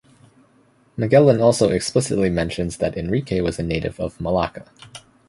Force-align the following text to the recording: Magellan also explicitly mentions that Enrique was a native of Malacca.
Magellan 0.97 1.39
also 1.39 1.69
explicitly 1.69 2.31
mentions 2.31 2.77
that 2.77 2.97
Enrique 2.97 3.39
was 3.41 3.59
a 3.59 3.63
native 3.63 3.99
of 3.99 4.19
Malacca. 4.19 4.65